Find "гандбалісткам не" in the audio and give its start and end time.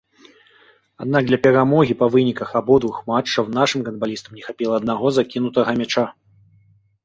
3.91-4.49